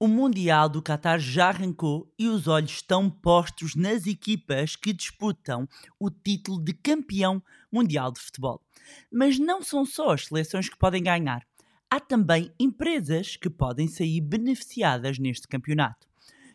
[0.00, 5.68] O Mundial do Qatar já arrancou e os olhos estão postos nas equipas que disputam
[5.98, 8.62] o título de campeão mundial de futebol.
[9.10, 11.44] Mas não são só as seleções que podem ganhar.
[11.90, 16.06] Há também empresas que podem sair beneficiadas neste campeonato.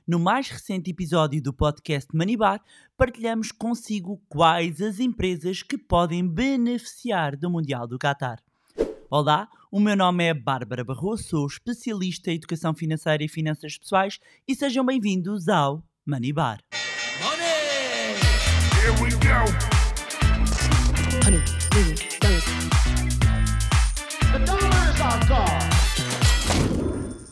[0.07, 2.63] No mais recente episódio do podcast Manibar,
[2.95, 8.41] partilhamos consigo quais as empresas que podem beneficiar do Mundial do Qatar.
[9.15, 14.19] Olá, o meu nome é Bárbara Barroso, sou especialista em educação financeira e finanças pessoais
[14.47, 16.57] e sejam bem-vindos ao Money Bar.
[17.21, 18.15] Money!
[18.81, 19.45] Here we go!
[21.27, 21.43] Honey,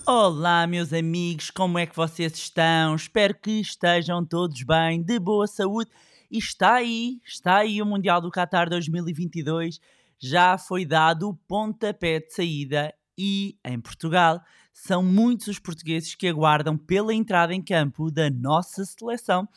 [0.05, 2.93] Olá, meus amigos, como é que vocês estão?
[2.93, 5.89] Espero que estejam todos bem, de boa saúde.
[6.29, 9.79] E está aí, está aí o Mundial do Qatar 2022
[10.21, 14.41] já foi dado o pontapé de saída e, em Portugal,
[14.73, 19.47] são muitos os portugueses que aguardam pela entrada em campo da nossa seleção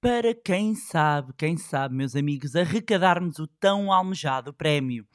[0.00, 5.06] para, quem sabe, quem sabe, meus amigos, arrecadarmos o tão almejado prémio.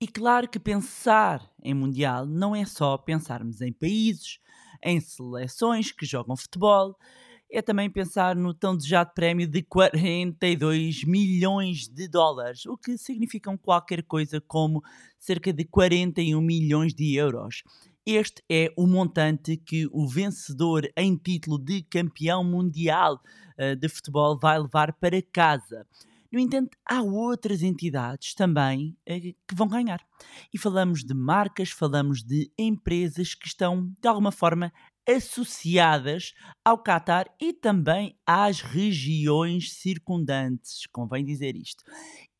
[0.00, 4.38] E claro que pensar em Mundial não é só pensarmos em países,
[4.82, 6.96] em seleções que jogam futebol,
[7.50, 13.56] é também pensar no tão desejado prémio de 42 milhões de dólares, o que significam
[13.56, 14.82] qualquer coisa como
[15.18, 17.62] cerca de 41 milhões de euros.
[18.04, 23.20] Este é o montante que o vencedor em título de campeão mundial
[23.58, 25.86] uh, de futebol vai levar para casa.
[26.30, 30.00] No entanto, há outras entidades também uh, que vão ganhar.
[30.52, 34.72] E falamos de marcas, falamos de empresas que estão, de alguma forma,
[35.08, 41.82] associadas ao Catar e também às regiões circundantes, convém dizer isto.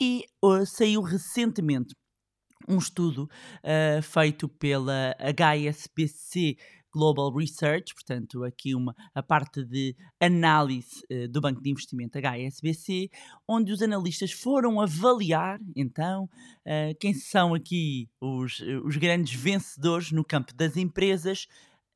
[0.00, 1.94] E uh, saiu recentemente
[2.68, 6.56] um estudo uh, feito pela HSBC
[6.92, 13.10] Global Research, portanto, aqui uma, a parte de análise uh, do Banco de Investimento HSBC,
[13.46, 20.24] onde os analistas foram avaliar, então, uh, quem são aqui os, os grandes vencedores no
[20.24, 21.46] campo das empresas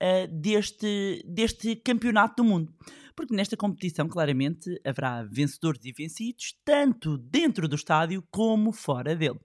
[0.03, 2.75] uh, deste, deste campeonato do mundo.
[3.15, 9.39] Porque nesta competição, claramente, haverá vencedores e vencidos, tanto dentro do estádio como fora dele.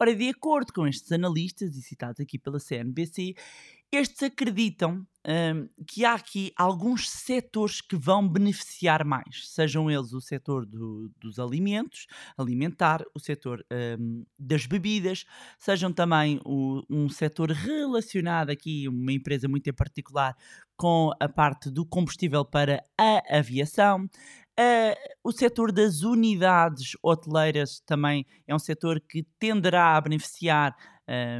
[0.00, 3.34] Ora, de acordo com estes analistas, e citados aqui pela CNBC,
[3.90, 10.20] estes acreditam um, que há aqui alguns setores que vão beneficiar mais, sejam eles o
[10.20, 12.06] setor do, dos alimentos,
[12.36, 13.64] alimentar, o setor
[13.98, 15.24] um, das bebidas,
[15.58, 20.36] sejam também o, um setor relacionado aqui, uma empresa muito em particular,
[20.76, 24.08] com a parte do combustível para a aviação.
[24.58, 30.74] Uh, o setor das unidades hoteleiras também é um setor que tenderá a beneficiar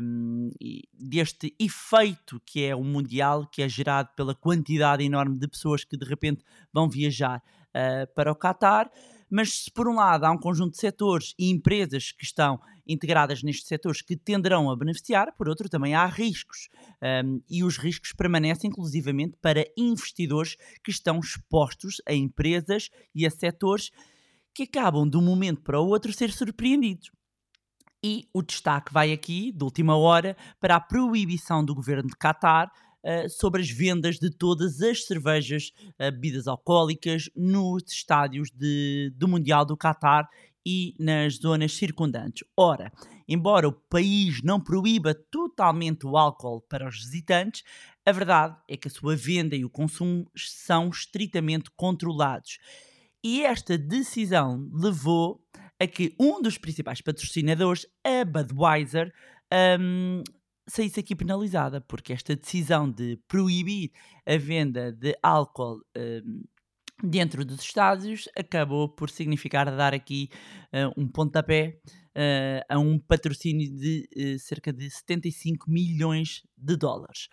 [0.01, 0.51] um,
[0.95, 5.97] deste efeito que é o mundial, que é gerado pela quantidade enorme de pessoas que
[5.97, 8.89] de repente vão viajar uh, para o Qatar.
[9.29, 13.43] Mas se por um lado há um conjunto de setores e empresas que estão integradas
[13.43, 16.69] nestes setores que tenderão a beneficiar, por outro também há riscos.
[17.25, 23.31] Um, e os riscos permanecem inclusivamente para investidores que estão expostos a empresas e a
[23.31, 23.91] setores
[24.55, 27.11] que acabam de um momento para o outro ser surpreendidos.
[28.03, 32.71] E o destaque vai aqui, de última hora, para a proibição do governo de Qatar
[33.05, 39.27] uh, sobre as vendas de todas as cervejas, uh, bebidas alcoólicas nos estádios de, do
[39.27, 40.29] Mundial do Qatar
[40.71, 42.47] e nas zonas circundantes.
[42.55, 42.93] Ora,
[43.27, 47.65] embora o país não proíba totalmente o álcool para os visitantes,
[48.05, 52.59] a verdade é que a sua venda e o consumo são estritamente controlados.
[53.25, 55.43] E esta decisão levou
[55.81, 59.11] a que um dos principais patrocinadores, a Budweiser,
[59.81, 60.23] um,
[60.67, 63.91] saísse aqui penalizada, porque esta decisão de proibir
[64.27, 66.43] a venda de álcool um,
[67.03, 70.29] dentro dos estádios acabou por significar dar aqui
[70.73, 71.81] uh, um pontapé
[72.17, 77.29] uh, a um patrocínio de uh, cerca de 75 milhões de dólares.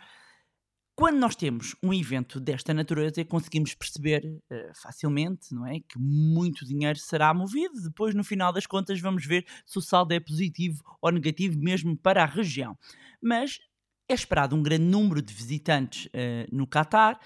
[0.97, 6.65] Quando nós temos um evento desta natureza, conseguimos perceber uh, facilmente, não é, que muito
[6.65, 7.81] dinheiro será movido.
[7.81, 11.97] Depois, no final das contas, vamos ver se o saldo é positivo ou negativo mesmo
[11.97, 12.77] para a região.
[13.21, 13.59] Mas
[14.07, 17.19] é esperado um grande número de visitantes uh, no Catar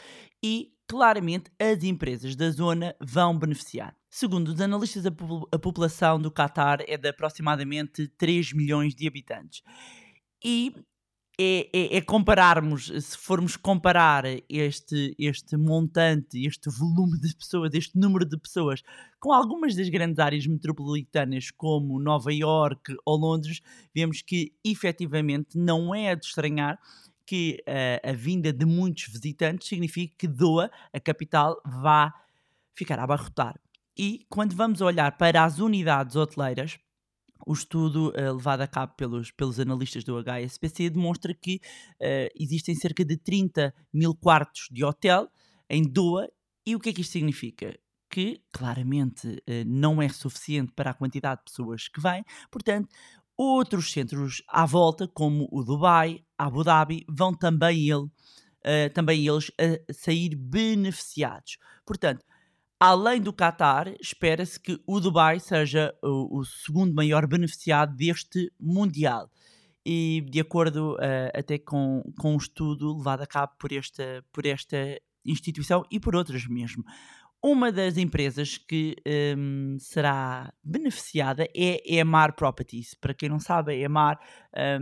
[0.44, 3.96] e claramente as empresas da zona vão beneficiar.
[4.10, 5.12] Segundo os analistas, a,
[5.52, 9.62] a população do Catar é de aproximadamente 3 milhões de habitantes.
[10.44, 10.74] E
[11.40, 17.98] é, é, é, compararmos, se formos comparar este, este montante, este volume de pessoas, este
[17.98, 18.82] número de pessoas,
[19.20, 23.62] com algumas das grandes áreas metropolitanas como Nova York ou Londres,
[23.94, 26.80] vemos que efetivamente não é de estranhar
[27.30, 32.12] que uh, a vinda de muitos visitantes significa que Doha, a capital, vá
[32.74, 33.54] ficar a abarrotar.
[33.96, 36.80] E quando vamos olhar para as unidades hoteleiras,
[37.46, 41.62] o estudo uh, levado a cabo pelos, pelos analistas do HSBC demonstra que
[42.02, 45.30] uh, existem cerca de 30 mil quartos de hotel
[45.70, 46.28] em Doha.
[46.66, 47.78] E o que é que isto significa?
[48.10, 52.90] Que claramente uh, não é suficiente para a quantidade de pessoas que vêm, portanto,
[53.38, 58.08] outros centros à volta, como o Dubai, Abu Dhabi, vão também, ele,
[58.94, 59.52] também eles
[59.92, 61.58] sair beneficiados.
[61.86, 62.24] Portanto,
[62.80, 69.30] Além do Qatar, espera-se que o Dubai seja o, o, segundo maior beneficiado deste Mundial.
[69.86, 74.46] E de acordo uh, até com, com um estudo levado a cabo por esta, por
[74.46, 74.78] esta
[75.26, 76.86] instituição e por outras mesmo.
[77.42, 78.98] Uma das empresas que
[79.38, 82.94] um, será beneficiada é Emar Properties.
[82.94, 84.20] Para quem não sabe, Emar,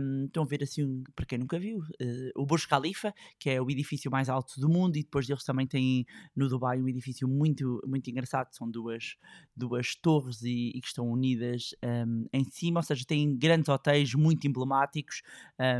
[0.00, 3.62] um, estão a ver assim, para quem nunca viu, uh, o Burj Khalifa, que é
[3.62, 7.28] o edifício mais alto do mundo, e depois deles também têm no Dubai um edifício
[7.28, 9.16] muito, muito engraçado, são duas,
[9.54, 11.76] duas torres e, e que estão unidas
[12.08, 15.22] um, em cima, ou seja, têm grandes hotéis muito emblemáticos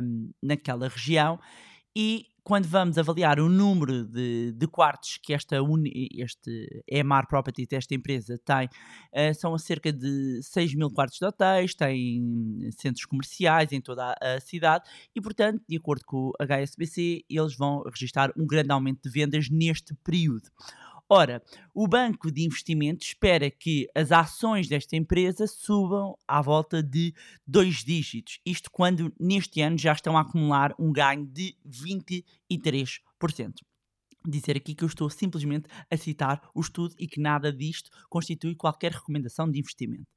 [0.01, 1.41] hum, naquela região.
[1.97, 5.57] E quando vamos avaliar o número de, de quartos que esta
[6.15, 11.75] este EMAR Properties, esta empresa, tem, uh, são cerca de 6 mil quartos de hotéis,
[11.75, 17.55] tem centros comerciais em toda a cidade e, portanto, de acordo com o HSBC, eles
[17.55, 20.49] vão registrar um grande aumento de vendas neste período.
[21.11, 27.15] Ora, o banco de investimento espera que as ações desta empresa subam à volta de
[27.47, 28.39] dois dígitos.
[28.45, 32.23] Isto quando neste ano já estão a acumular um ganho de 23%.
[34.27, 38.55] Dizer aqui que eu estou simplesmente a citar o estudo e que nada disto constitui
[38.55, 40.09] qualquer recomendação de investimento.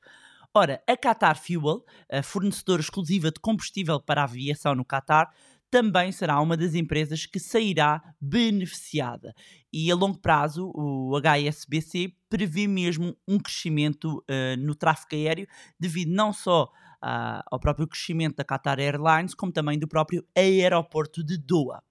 [0.53, 5.33] Ora, a Qatar Fuel, a fornecedora exclusiva de combustível para a aviação no Qatar,
[5.71, 9.33] também será uma das empresas que sairá beneficiada.
[9.71, 15.47] E a longo prazo, o HSBC prevê mesmo um crescimento uh, no tráfego aéreo,
[15.79, 21.23] devido não só uh, ao próprio crescimento da Qatar Airlines, como também do próprio aeroporto
[21.23, 21.81] de Doha.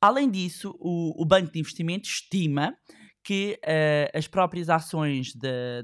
[0.00, 2.74] Além disso, o, o Banco de Investimento estima
[3.22, 5.34] que uh, as próprias ações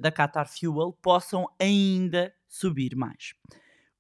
[0.01, 3.35] da Qatar Fuel possam ainda subir mais.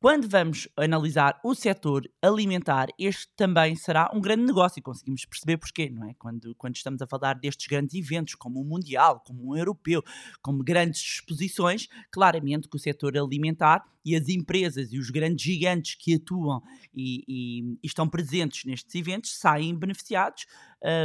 [0.03, 5.59] Quando vamos analisar o setor alimentar, este também será um grande negócio e conseguimos perceber
[5.59, 6.15] porquê, não é?
[6.19, 10.03] Quando, quando estamos a falar destes grandes eventos, como o Mundial, como o Europeu,
[10.43, 15.95] como grandes exposições, claramente que o setor alimentar e as empresas e os grandes gigantes
[15.95, 16.61] que atuam
[16.93, 20.47] e, e, e estão presentes nestes eventos saem beneficiados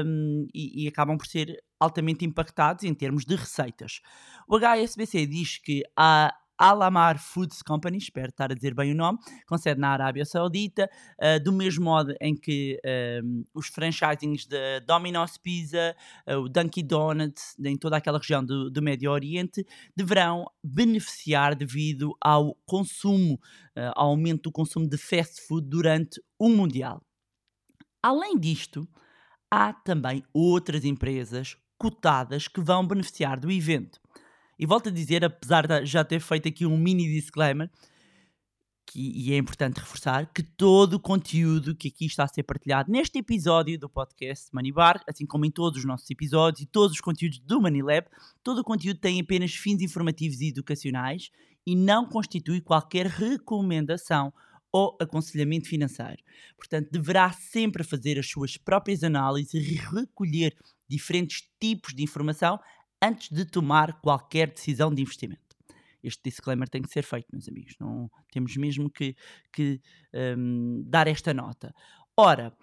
[0.03, 4.01] um, e, e acabam por ser altamente impactados em termos de receitas.
[4.47, 9.19] O HSBC diz que há Alamar Foods Company, espero estar a dizer bem o nome,
[9.47, 10.89] com sede na Arábia Saudita,
[11.21, 15.95] uh, do mesmo modo em que uh, os franchisings da Domino's Pizza,
[16.27, 19.65] uh, o Dunkin' Donuts, em toda aquela região do, do Médio Oriente,
[19.95, 23.39] deverão beneficiar devido ao consumo,
[23.95, 27.01] ao aumento do consumo de fast food durante o Mundial.
[28.01, 28.87] Além disto,
[29.51, 33.99] há também outras empresas cotadas que vão beneficiar do evento.
[34.59, 37.69] E volto a dizer, apesar de já ter feito aqui um mini disclaimer,
[38.87, 42.89] que, e é importante reforçar, que todo o conteúdo que aqui está a ser partilhado
[42.89, 47.01] neste episódio do podcast Moneybar, assim como em todos os nossos episódios e todos os
[47.01, 48.07] conteúdos do Moneylab,
[48.41, 51.29] todo o conteúdo tem apenas fins informativos e educacionais
[51.65, 54.33] e não constitui qualquer recomendação
[54.71, 56.21] ou aconselhamento financeiro.
[56.55, 60.55] Portanto, deverá sempre fazer as suas próprias análises e recolher
[60.87, 62.59] diferentes tipos de informação
[63.01, 65.41] antes de tomar qualquer decisão de investimento.
[66.03, 67.75] Este disclaimer tem que ser feito, meus amigos.
[67.79, 69.15] Não temos mesmo que,
[69.51, 69.81] que
[70.37, 71.73] um, dar esta nota.
[72.15, 72.55] Ora,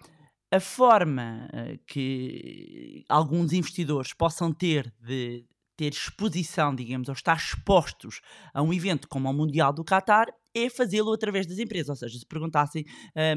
[0.51, 5.45] a forma uh, que alguns investidores possam ter de
[5.77, 8.21] ter exposição, digamos, ou estar expostos
[8.53, 11.89] a um evento como o Mundial do Qatar é fazê-lo através das empresas.
[11.89, 12.85] Ou seja, se perguntassem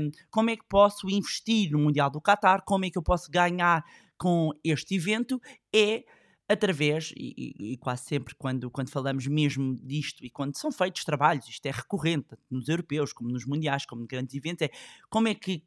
[0.01, 3.29] um, como é que posso investir no Mundial do Qatar, como é que eu posso
[3.31, 3.85] ganhar
[4.17, 5.41] com este evento,
[5.75, 6.05] é
[6.49, 11.47] através, e, e, quase sempre quando, quando falamos mesmo disto e quando são feitos trabalhos,
[11.49, 14.71] isto é recorrente, tanto nos europeus como nos mundiais, como nos grandes eventos, é
[15.11, 15.63] como é que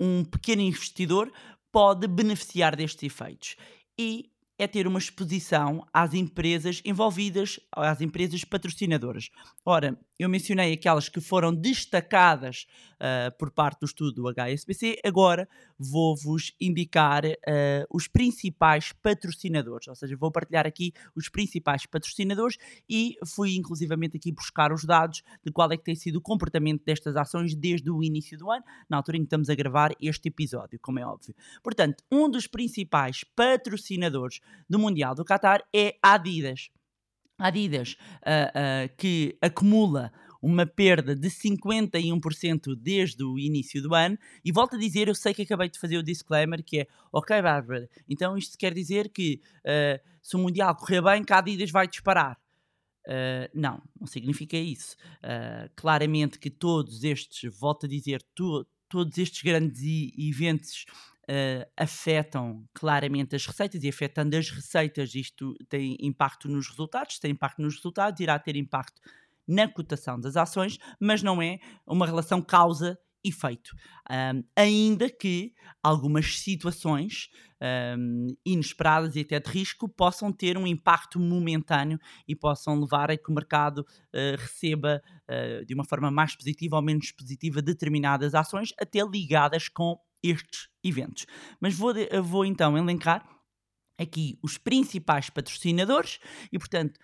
[0.00, 1.30] um pequeno investidor
[1.70, 3.56] pode beneficiar destes efeitos.
[3.98, 9.28] E é ter uma exposição às empresas envolvidas, às empresas patrocinadoras.
[9.64, 15.48] Ora, eu mencionei aquelas que foram destacadas uh, por parte do estudo do HSBC, agora
[15.76, 22.56] vou-vos indicar uh, os principais patrocinadores, ou seja, vou partilhar aqui os principais patrocinadores
[22.88, 26.84] e fui inclusivamente aqui buscar os dados de qual é que tem sido o comportamento
[26.84, 30.28] destas ações desde o início do ano, na altura em que estamos a gravar este
[30.28, 31.34] episódio, como é óbvio.
[31.64, 36.70] Portanto, um dos principais patrocinadores do Mundial do Qatar é a Adidas.
[37.46, 44.18] Adidas, uh, uh, que acumula uma perda de 51% desde o início do ano.
[44.44, 47.40] E volto a dizer, eu sei que acabei de fazer o disclaimer, que é, ok,
[47.40, 51.70] Bárbara, então isto quer dizer que uh, se o Mundial correr bem, que a Adidas
[51.70, 52.36] vai disparar.
[53.06, 54.96] Uh, não, não significa isso.
[55.18, 59.80] Uh, claramente que todos estes, volto a dizer, to, todos estes grandes
[60.18, 60.84] eventos
[61.28, 67.18] uh, afetam claramente as receitas e afetando as receitas, isto tem impacto nos resultados.
[67.18, 69.00] Tem impacto nos resultados, irá ter impacto
[69.46, 73.74] na cotação das ações, mas não é uma relação causa efeito.
[74.10, 77.28] Um, ainda que algumas situações
[77.96, 83.16] um, inesperadas e até de risco possam ter um impacto momentâneo e possam levar a
[83.16, 88.34] que o mercado uh, receba uh, de uma forma mais positiva ou menos positiva determinadas
[88.34, 91.26] ações, até ligadas com estes eventos.
[91.60, 93.26] Mas vou, vou então elencar
[93.98, 96.18] aqui os principais patrocinadores
[96.52, 96.98] e, portanto,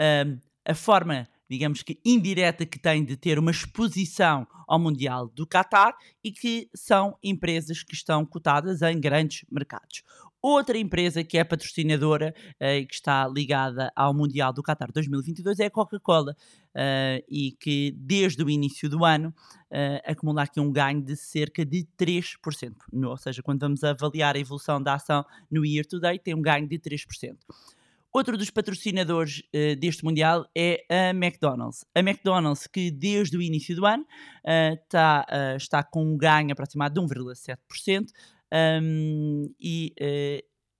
[0.00, 5.46] um, a forma digamos que indireta que tem de ter uma exposição ao Mundial do
[5.46, 10.02] Qatar e que são empresas que estão cotadas em grandes mercados.
[10.46, 14.92] Outra empresa que é patrocinadora eh, e uh, que está ligada ao Mundial do Qatar
[14.92, 19.30] 2022 é a Coca-Cola uh, e que desde o início do ano
[19.70, 22.74] uh, acumula aqui um ganho de cerca de 3%.
[22.92, 26.34] No, ou seja, quando vamos avaliar a evolução da ação no year to date, tem
[26.34, 27.38] um ganho de 3%.
[28.12, 31.86] Outro dos patrocinadores uh, deste Mundial é a McDonald's.
[31.94, 36.52] A McDonald's, que desde o início do ano uh, tá, uh, está com um ganho
[36.52, 38.08] aproximado de 1,7%
[38.82, 39.92] um, e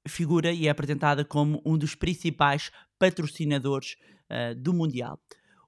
[0.07, 3.97] figura e é apresentada como um dos principais patrocinadores
[4.57, 5.21] do Mundial.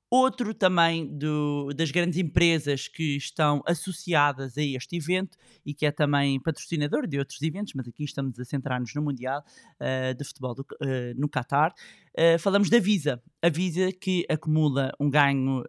[0.09, 5.91] Outro também do, das grandes empresas que estão associadas a este evento e que é
[5.91, 9.45] também patrocinador de outros eventos, mas aqui estamos a centrar-nos no Mundial
[9.81, 11.75] uh, de Futebol do, uh, no Qatar.
[12.17, 13.21] Uh, falamos da Visa.
[13.43, 15.65] A Visa que acumula um ganho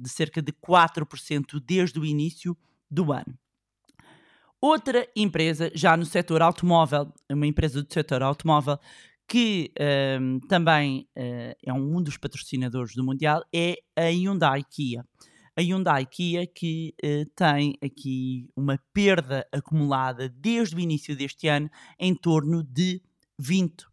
[0.00, 2.56] de cerca de 4% desde o início
[2.90, 3.38] do ano.
[4.60, 8.78] Outra empresa, já no setor automóvel, uma empresa do setor automóvel,
[9.30, 9.72] que
[10.20, 15.04] um, também uh, é um dos patrocinadores do Mundial, é a Hyundai Kia.
[15.56, 21.70] A Hyundai Kia que uh, tem aqui uma perda acumulada desde o início deste ano
[21.96, 23.00] em torno de
[23.40, 23.86] 20%.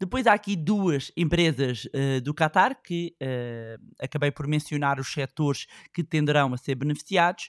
[0.00, 3.14] Depois há aqui duas empresas uh, do Qatar que
[4.00, 7.48] acabei por mencionar os setores que tenderão a ser beneficiados,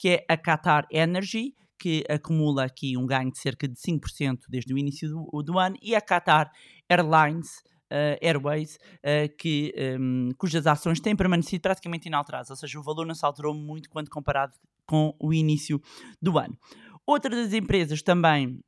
[0.00, 4.72] que é a Qatar Energy, que acumula aqui um ganho de cerca de 5% desde
[4.72, 6.50] o início do, do ano, e a Qatar
[6.88, 7.58] Airlines,
[7.92, 13.06] uh, Airways, uh, que, um, cujas ações têm permanecido praticamente inalteradas, ou seja, o valor
[13.06, 14.54] não se alterou muito quando comparado
[14.86, 15.78] com o início
[16.20, 16.56] do ano.
[17.06, 18.58] Outra das empresas também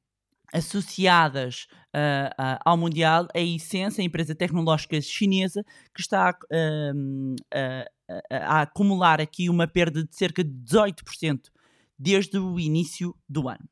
[0.52, 7.86] associadas uh, ao Mundial a Essence, a empresa tecnológica chinesa, que está uh,
[8.30, 11.50] a acumular aqui uma perda de cerca de 18%
[11.98, 13.68] desde o início do ano.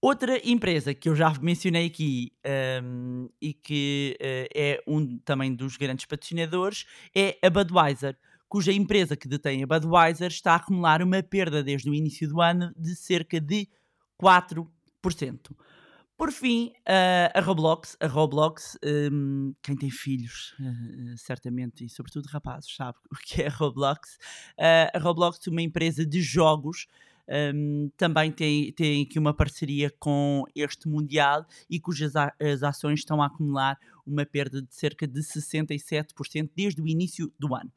[0.00, 2.32] Outra empresa que eu já mencionei aqui
[2.84, 8.16] um, e que uh, é um também dos grandes patrocinadores é a Budweiser,
[8.48, 12.40] cuja empresa que detém a Budweiser está a acumular uma perda desde o início do
[12.40, 13.68] ano de cerca de
[14.22, 14.68] 4%.
[16.16, 16.72] Por fim,
[17.32, 17.96] a Roblox.
[18.00, 18.76] A Roblox,
[19.12, 24.16] um, quem tem filhos, uh, certamente, e sobretudo rapazes, sabe o que é a Roblox.
[24.58, 26.88] Uh, a Roblox uma empresa de jogos
[27.54, 33.00] um, também tem, tem aqui uma parceria com este Mundial e cujas a, as ações
[33.00, 37.70] estão a acumular uma perda de cerca de 67% desde o início do ano.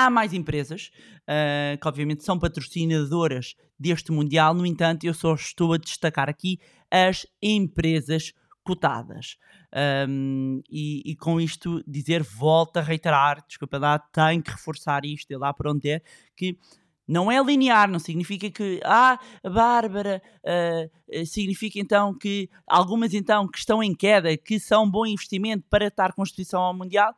[0.00, 5.72] Há mais empresas uh, que, obviamente, são patrocinadoras deste Mundial, no entanto, eu só estou
[5.72, 9.36] a destacar aqui as empresas cotadas.
[10.08, 15.32] Um, e, e, com isto dizer, volto a reiterar, desculpa lá, tenho que reforçar isto,
[15.32, 16.00] é lá por onde é,
[16.36, 16.56] que
[17.04, 23.58] não é linear, não significa que, ah, Bárbara, uh, significa então que algumas então que
[23.58, 27.12] estão em queda, que são bom investimento para estar com a exposição ao Mundial.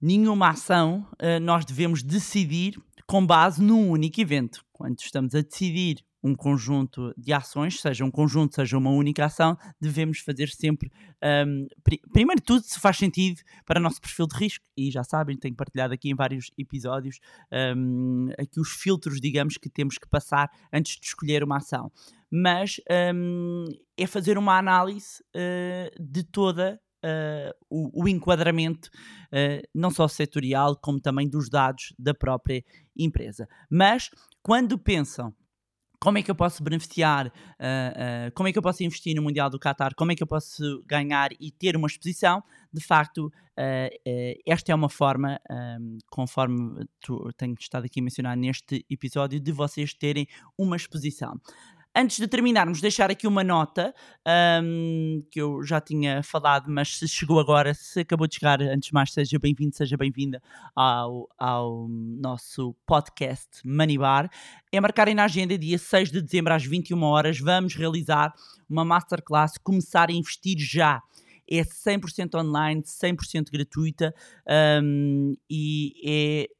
[0.00, 4.64] Nenhuma ação uh, nós devemos decidir com base num único evento.
[4.72, 9.56] Quando estamos a decidir um conjunto de ações, seja um conjunto, seja uma única ação,
[9.80, 10.90] devemos fazer sempre,
[11.46, 14.90] um, pri primeiro de tudo, se faz sentido para o nosso perfil de risco, e
[14.90, 17.18] já sabem, tenho partilhado aqui em vários episódios,
[17.76, 21.90] um, aqui os filtros, digamos, que temos que passar antes de escolher uma ação.
[22.30, 22.80] Mas
[23.14, 23.64] um,
[23.96, 28.88] é fazer uma análise uh, de toda Uh, o, o, enquadramento,
[29.32, 32.64] uh, não só setorial, como também dos dados da própria
[32.96, 33.48] empresa.
[33.70, 34.10] Mas
[34.42, 35.32] quando pensam
[36.00, 39.22] como é que eu posso beneficiar, uh, uh, como é que eu posso investir no
[39.22, 43.26] Mundial do Qatar, como é que eu posso ganhar e ter uma exposição, de facto,
[43.26, 45.40] uh, esta é uma forma,
[46.10, 50.26] conforme tu, tenho estado aqui a mencionar neste episódio, de vocês terem
[50.56, 51.34] uma exposição.
[52.00, 53.92] Antes de terminarmos, deixar aqui uma nota
[54.62, 58.90] um, que eu já tinha falado, mas se chegou agora, se acabou de chegar, antes
[58.90, 60.40] de mais, seja bem-vindo, seja bem-vinda
[60.76, 64.30] ao, ao nosso podcast Money Bar.
[64.70, 68.32] É marcarem na agenda, dia 6 de dezembro às 21 horas, vamos realizar
[68.70, 71.02] uma masterclass Começar a Investir Já
[71.50, 74.14] é 100% online, 100% gratuita
[74.82, 76.57] um, e é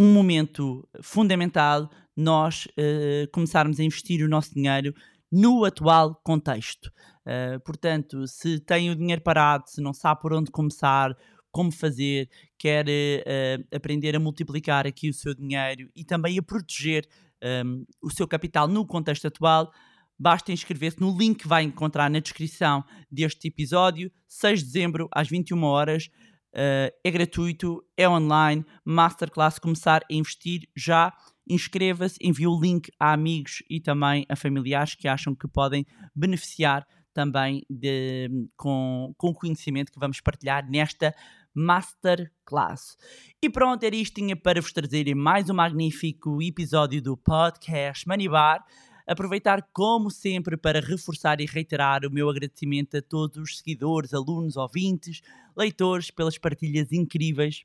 [0.00, 4.94] um momento fundamental nós uh, começarmos a investir o nosso dinheiro
[5.30, 6.90] no atual contexto.
[7.26, 11.14] Uh, portanto, se tem o dinheiro parado, se não sabe por onde começar,
[11.52, 17.06] como fazer, quer uh, aprender a multiplicar aqui o seu dinheiro e também a proteger
[17.42, 19.70] um, ehm, o seu capital no contexto atual,
[20.18, 25.28] basta inscrever-se no link que vai encontrar na descrição deste episódio, 6 de dezembro, às
[25.28, 26.08] 21 horas.
[26.52, 31.12] Uh, é gratuito, é online, masterclass, começar a investir já
[31.48, 36.86] inscreva-se, envie o link a amigos e também a familiares que acham que podem beneficiar
[37.12, 41.14] também de, com, com o conhecimento que vamos partilhar nesta
[41.54, 42.96] Masterclass.
[43.42, 48.28] E pronto, era isto tinha para vos trazer mais um magnífico episódio do podcast Money
[48.28, 48.64] Bar.
[49.10, 54.56] Aproveitar, como sempre, para reforçar e reiterar o meu agradecimento a todos os seguidores, alunos,
[54.56, 55.20] ouvintes,
[55.56, 57.64] leitores, pelas partilhas incríveis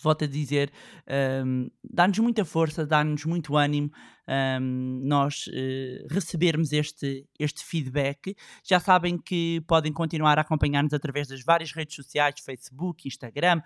[0.00, 0.70] volto a dizer,
[1.44, 3.90] um, dá-nos muita força, dá-nos muito ânimo
[4.60, 8.36] um, nós uh, recebermos este, este feedback.
[8.64, 13.60] Já sabem que podem continuar a acompanhar-nos através das várias redes sociais, Facebook, Instagram,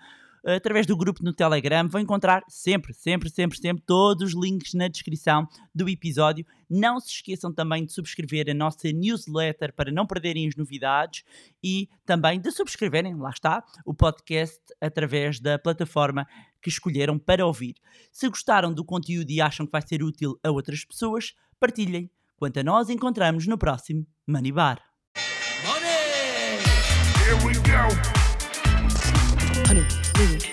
[0.45, 1.87] através do grupo no Telegram.
[1.87, 6.45] Vão encontrar sempre, sempre, sempre, sempre todos os links na descrição do episódio.
[6.69, 11.23] Não se esqueçam também de subscrever a nossa newsletter para não perderem as novidades
[11.63, 16.27] e também de subscreverem, lá está, o podcast através da plataforma
[16.61, 17.75] que escolheram para ouvir.
[18.11, 22.09] Se gostaram do conteúdo e acham que vai ser útil a outras pessoas, partilhem.
[22.37, 24.81] Quanto a nós, encontramos no próximo Money Bar.
[25.65, 27.62] Money!
[30.15, 30.52] Here we go.